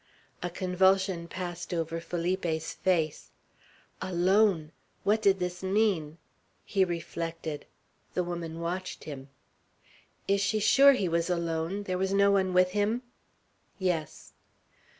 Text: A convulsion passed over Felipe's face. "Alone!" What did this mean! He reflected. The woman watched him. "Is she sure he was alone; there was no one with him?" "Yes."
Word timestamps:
A 0.41 0.49
convulsion 0.49 1.27
passed 1.27 1.75
over 1.75 2.01
Felipe's 2.01 2.73
face. 2.73 3.29
"Alone!" 4.01 4.71
What 5.03 5.21
did 5.21 5.37
this 5.37 5.61
mean! 5.61 6.17
He 6.65 6.83
reflected. 6.83 7.67
The 8.15 8.23
woman 8.23 8.59
watched 8.61 9.03
him. 9.03 9.29
"Is 10.27 10.41
she 10.41 10.57
sure 10.59 10.93
he 10.93 11.07
was 11.07 11.29
alone; 11.29 11.83
there 11.83 11.99
was 11.99 12.13
no 12.13 12.31
one 12.31 12.51
with 12.51 12.71
him?" 12.71 13.03
"Yes." 13.77 14.33